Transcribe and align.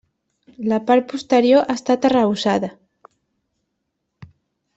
La 0.71 0.79
part 0.87 1.05
posterior 1.11 1.63
ha 1.67 1.75
estat 1.81 2.07
arrebossada. 2.09 2.71